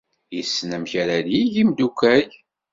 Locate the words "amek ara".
0.75-1.25